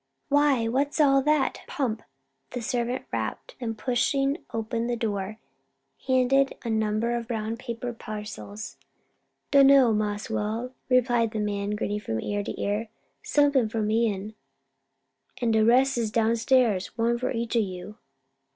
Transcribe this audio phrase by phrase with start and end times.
[0.29, 2.05] Why, what's all that, Pomp?" as
[2.55, 5.37] the servant rapped, then pushing open the door,
[6.07, 8.77] handed in a number of brown paper parcels.
[9.51, 12.89] "Dunno, Mars Wal," replied the man grinning from ear to ear;
[13.21, 14.33] "somethin' from Ion,
[15.39, 17.97] an de rest's down stairs; one for each ob you."